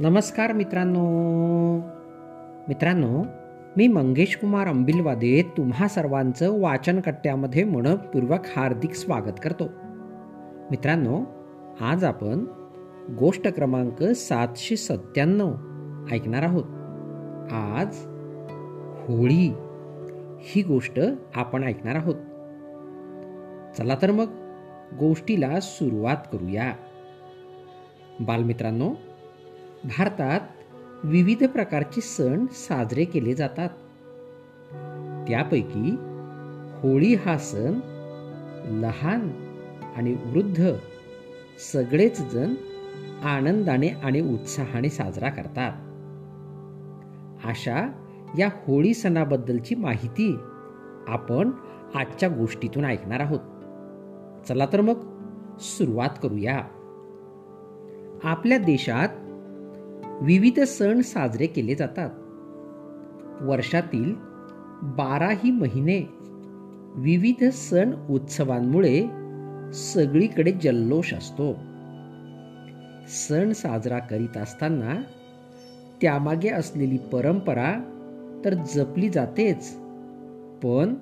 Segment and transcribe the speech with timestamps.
[0.00, 1.02] नमस्कार मित्रांनो.
[2.68, 3.22] मित्रांनो
[3.76, 9.64] मी मंगेश कुमार अंबिलवादे तुम्हा सर्वांचं वाचन कट्ट्यामध्ये मनपूर्वक हार्दिक स्वागत करतो.
[10.70, 11.22] मित्रांनो
[11.80, 12.44] आज आपण
[13.18, 15.52] गोष्ट क्रमांक सातशे सत्त्याण्णव
[16.12, 16.64] ऐकणार आहोत.
[17.52, 17.96] आज
[19.00, 19.52] होळी
[20.40, 21.00] ही गोष्ट
[21.34, 22.16] आपण ऐकणार आहोत.
[23.78, 24.26] चला तर मग
[24.98, 26.72] गोष्टीला सुरुवात करूया.
[28.20, 28.90] बालमित्रांनो
[29.84, 30.40] भारतात
[31.04, 33.68] विविध प्रकारचे सण साजरे केले जातात.
[35.28, 35.90] त्यापैकी
[36.80, 37.80] होळी हा सण
[38.66, 39.30] लहान
[39.96, 40.72] आणि वृद्ध
[41.72, 42.54] सगळेच जण
[43.24, 45.72] आनंदाने आणि उत्साहाने साजरा करतात.
[47.46, 47.92] अशा
[48.38, 50.36] या होळी सणाबद्दलची माहिती
[51.08, 51.50] आपण
[51.94, 53.40] आजच्या गोष्टीतून ऐकणार आहोत.
[54.48, 55.18] चला तर मग
[55.58, 56.64] सुरुवात करूया.
[58.24, 59.08] आपल्या देशात
[60.20, 62.10] विविध सण साजरे केले जातात.
[63.42, 64.14] वर्षातील
[64.82, 66.08] बाराही महिने
[66.94, 69.02] विविध सण उत्सवांमुळे
[69.72, 71.52] सगळीकडे जल्लोष असतो.
[73.08, 75.02] सण साजरा करीत असताना
[76.00, 77.74] त्यामागे असलेली परंपरा
[78.44, 79.74] तर जपली जातेच
[80.62, 80.94] पण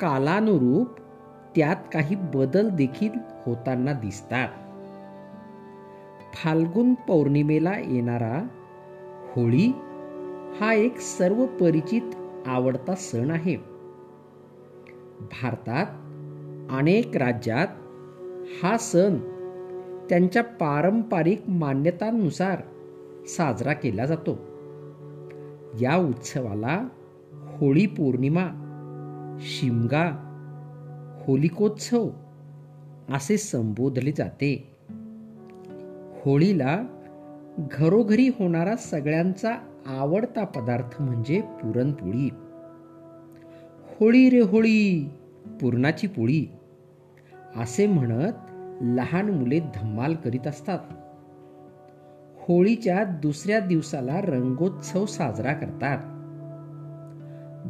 [0.00, 0.88] कालानुरूप
[1.56, 4.48] त्यात काही बदल देखील होताना दिसतात.
[6.44, 8.48] फाल्गुन पौर्णिमेला येणारा
[9.32, 9.72] होळी
[10.60, 12.02] हा एक सर्व परिचित
[12.46, 13.56] आवडता सण आहे.
[15.20, 15.86] भारतात
[16.70, 17.66] अनेक राज्यात
[18.62, 19.16] हा सण
[20.08, 22.60] त्यांच्या पारंपरिक मान्यतांनुसार
[23.26, 24.38] साजरा केला जातो.
[25.80, 26.88] या उत्सवाला
[27.32, 28.46] होळी पौर्णिमा
[29.40, 30.22] शिमगा
[31.26, 32.08] होलिकोत्सव
[33.10, 34.75] असे संबोधले जाते.
[36.26, 36.82] होळीला
[37.58, 39.54] घरोघरी होणारा सगळ्यांचा
[39.86, 42.30] आवडता पदार्थ म्हणजे पुरणपोळी.
[43.86, 45.10] होळी रे होळी
[45.60, 46.46] पुरणाची पोळी
[47.56, 48.32] असे म्हणत
[48.80, 50.78] लहान मुले धम्माल करीत असतात.
[52.40, 55.98] होळीच्या दुसऱ्या दिवसाला रंगोत्सव साजरा करतात.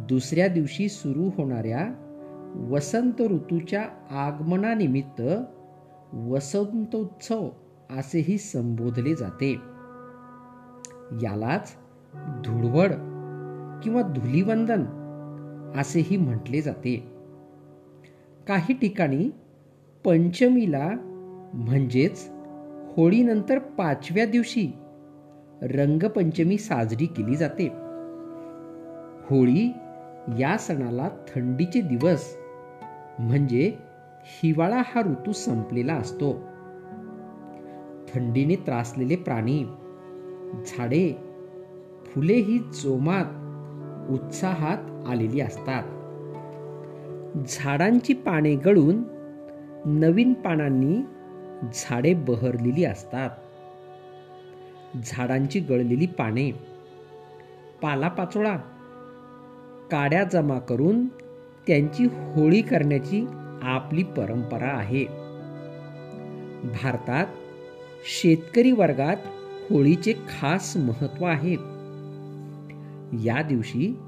[0.08, 1.94] दुसऱ्या दिवशी सुरू होणाऱ्या
[2.56, 5.22] वसंत ऋतूच्या आगमनानिमित्त
[6.12, 7.48] वसंतोत्सव
[7.90, 9.52] असेही संबोधले जाते.
[11.22, 11.76] यालाच
[12.14, 12.92] धुळवड
[13.82, 14.84] किंवा धुलीवंदन
[15.76, 17.12] असेही म्हटले जाते.
[18.48, 19.30] काही ठिकाणी
[20.04, 20.90] पंचमीला
[21.54, 22.30] म्हणजेच
[22.96, 24.72] होळीनंतर पाचव्या दिवशी
[25.62, 27.68] रंगपंचमी साजरी केली जाते.
[29.30, 29.72] होळी
[30.38, 32.36] या सणाला थंडीचे दिवस
[33.18, 33.78] म्हणजे
[34.24, 36.55] हिवाळा हा ऋतू संपलेला असतो.
[38.16, 39.64] थंडीने त्रासलेले प्राणी.
[40.66, 41.16] झाडे
[42.04, 43.24] फुले ही जोमात
[44.10, 45.82] उत्साहात आलेली असतात.
[47.48, 49.02] झाडांची पाने गळून
[49.84, 50.96] नवीन पानांनी
[51.74, 53.30] झाडे बहरलेली असतात.
[55.04, 56.50] झाडांची गळलेली पाने
[57.82, 58.56] पालापाचोळा
[59.90, 61.06] काड्या जमा करून
[61.66, 63.26] त्यांची होळी करण्याची
[63.62, 65.04] आपली परंपरा आहे.
[66.82, 67.26] भारतात
[68.08, 69.16] शेतकरी वर्गात
[69.70, 71.52] होळीचे खास महत्त्व आहे.
[73.24, 73.98] या दिवशी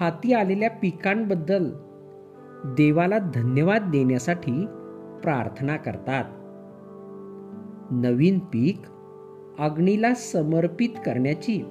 [0.00, 1.70] हाती आलेल्या पिकांबद्दल
[2.64, 4.66] देवाला धन्यवाद देण्यासाठी
[5.22, 6.24] प्रार्थना करतात.
[7.90, 8.82] नवीन पीक
[9.58, 11.62] अग्नीला समर्पित करण्याची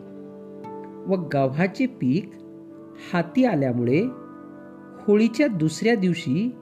[1.07, 2.31] व गव्हाचे पीक
[3.13, 4.01] हाती आल्यामुळे
[5.01, 6.55] होळीच्या दुसऱ्या दिवशी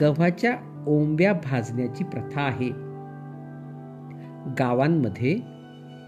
[0.00, 2.85] गव्हाच्या ओंब्या भाजण्याची प्रथा आहे.
[4.46, 5.38] गावांमध्ये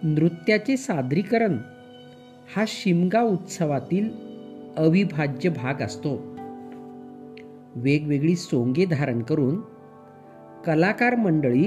[0.03, 1.59] नृत्याचे सादरीकरण
[2.57, 4.11] हा शिमगा उत्सवातील
[4.77, 6.15] अविभाज्य भाग असतो.
[7.75, 9.61] वेगवेगळी सोंगे धारण करून
[10.67, 11.67] कलाकार मंडळी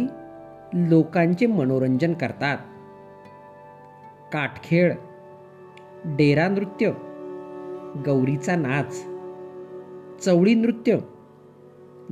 [0.74, 2.58] लोकांचे मनोरंजन करतात.
[4.34, 4.94] काटखेळ
[6.06, 6.92] डेरा नृत्य
[8.06, 9.06] गौरीचा नाच
[10.26, 10.98] चवळी नृत्य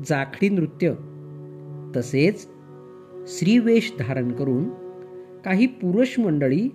[0.05, 0.93] जाखडी नृत्य
[1.95, 2.47] तसेच
[3.27, 4.69] श्रीवेश धारण करून
[5.45, 6.69] काही पुरुष मंडळी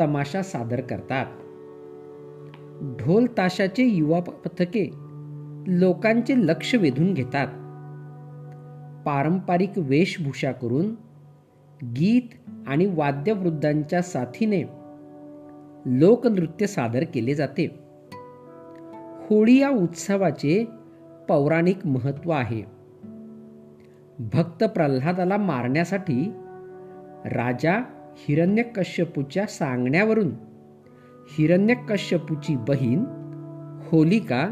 [0.00, 1.26] तमाशा सादर करतात.
[2.98, 4.90] ढोल ताशाचे युवा पथके
[5.66, 7.46] लोकांचे लक्ष वेधून घेतात.
[9.06, 10.94] पारंपरिक वेशभूषा करून
[11.84, 14.62] गीत आणि वाद्यवृद्धांच्या साथीने
[15.86, 17.66] लोकनृत्य सादर केले जाते.
[19.26, 20.64] होळी या उत्सवाचे
[21.28, 22.73] पौराणिक महत्त्व आहे.
[24.18, 26.32] भक्त प्रल्हादाला मारण्यासाठी
[27.24, 27.82] राजा
[28.16, 30.30] हिरण्यकश्यपूच्या सांगण्यावरून
[31.38, 33.04] हिरण्यकश्यपूची बहीण
[33.92, 34.46] होलिका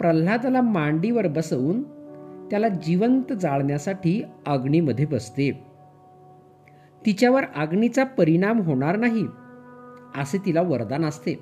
[0.00, 1.82] प्रल्हादाला मांडीवर बसवून
[2.50, 5.66] त्याला जिवंत जाळण्यासाठी अग्नीमध्ये बसते.
[7.06, 9.26] तिच्यावर अग्नीचा परिणाम होणार नाही
[10.18, 11.34] असे तिला वरदान असते.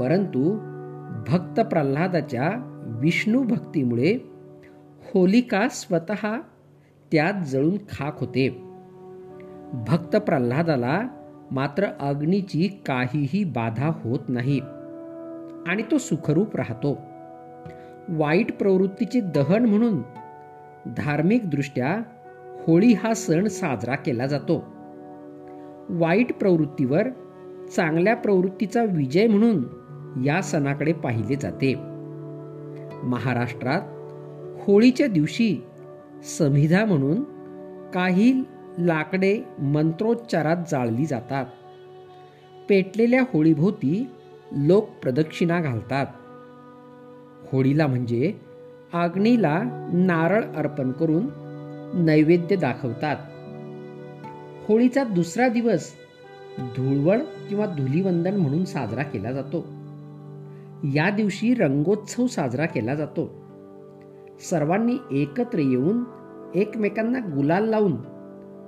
[0.00, 0.58] परंतु
[1.28, 2.52] भक्त प्रल्हादाच्या
[2.86, 4.29] विष्णू भक्तीमुळे
[5.14, 6.36] होलिका स्वतः
[7.12, 8.48] त्यात जळून खाक होते.
[9.72, 11.02] भक्त प्रल्हादाला
[11.50, 14.60] मात्र अग्नीची काहीही बाधा होत नाही
[15.66, 16.98] आणि तो सुखरूप राहतो.
[18.08, 20.02] वाईट प्रवृत्तीचे दहन म्हणून
[20.96, 22.02] धार्मिकदृष्ट्या
[22.66, 24.64] होळी हा सण साजरा केला जातो.
[25.88, 27.08] वाईट प्रवृत्तीवर
[27.76, 29.64] चांगल्या प्रवृत्तीचा विजय म्हणून
[30.24, 31.74] या सणाकडे पाहिले जाते.
[33.02, 33.80] महाराष्ट्रात
[34.60, 35.64] होळीच्या दिवशी
[36.38, 37.22] समिधा म्हणून
[37.90, 38.42] काही
[38.78, 41.46] लाकडे मंत्रोच्चारात जाळली जातात.
[42.68, 44.06] पेटलेल्या होळीभोवती
[44.52, 46.06] लोक प्रदक्षिणा घालतात.
[47.52, 48.34] होळीला म्हणजे
[48.92, 49.62] आग्नीला
[49.92, 51.26] नारळ अर्पण करून
[51.94, 53.16] नैवेद्य दाखवतात.
[54.68, 55.92] होळीचा दुसरा दिवस
[56.58, 57.18] धुळवड
[57.48, 59.66] किंवा धुलीवंदन म्हणून साजरा केला जातो.
[60.94, 63.49] या दिवशी रंगोत्सव साजरा केला जातो.
[64.40, 66.04] सर्वांनी एकत्र येऊन
[66.54, 67.92] एकमेकांना गुलाल लावून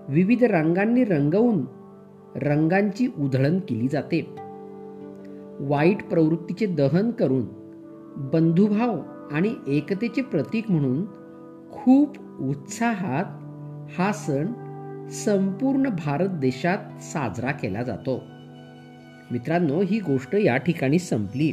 [0.09, 1.65] विविध रंगांनी रंगवून
[2.37, 4.35] रंगांची उधळण केली जाते.
[5.61, 7.47] वाईट प्रवृत्तीचे दहन करून
[8.17, 11.05] बंधुभाव आणि एकतेचे प्रतीक म्हणून
[11.73, 13.25] खूप उत्साहात
[13.99, 14.47] हा सण
[15.09, 18.23] संपूर्ण भारत देशात साजरा केला जातो.
[19.31, 21.53] मित्रांनो ही गोष्ट या ठिकाणी संपली.